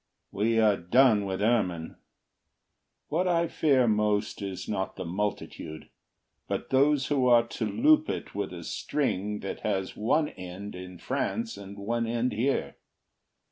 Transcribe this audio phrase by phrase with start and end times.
[0.31, 1.95] We are done with ermine.
[3.09, 5.89] What I fear most is not the multitude,
[6.47, 10.97] But those who are to loop it with a string That has one end in
[10.97, 12.77] France and one end here.